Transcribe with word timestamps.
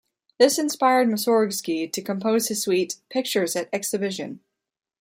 This 0.39 0.57
inspired 0.57 1.09
Mussorgsky 1.09 1.85
to 1.93 2.01
compose 2.01 2.47
his 2.47 2.63
suite 2.63 2.95
"Pictures 3.11 3.55
at 3.55 3.65
an 3.65 3.69
Exhibition". 3.73 4.39